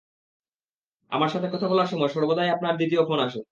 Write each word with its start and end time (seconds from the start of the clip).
আমার 1.11 1.29
সাথে 1.29 1.47
কথা 1.53 1.67
বলার 1.67 1.87
সময় 1.87 2.11
সর্বদাই 2.15 2.49
আপনার 2.49 2.77
দ্বিতীয় 2.77 3.01
ফোন 3.07 3.19
আসে। 3.27 3.41